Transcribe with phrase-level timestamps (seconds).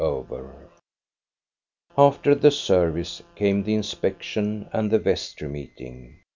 [0.01, 0.69] 6 INTRODUCTION
[1.95, 6.23] After the service came the inspection and the ves try meeting.